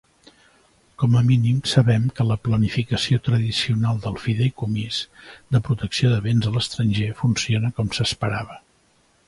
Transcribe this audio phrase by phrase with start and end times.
[1.01, 5.01] Com a mínim sabem que la planificació tradicional del fideïcomís
[5.57, 8.59] de protecció de bens a l'estranger funciona com s'esperava.